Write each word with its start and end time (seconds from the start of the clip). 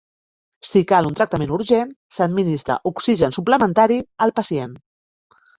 Si 0.67 0.79
cal 0.91 1.09
un 1.09 1.17
tractament 1.19 1.53
urgent, 1.57 1.93
s"administra 2.15 2.79
oxigen 2.93 3.39
suplementari 3.39 4.03
al 4.29 4.35
pacient. 4.41 4.77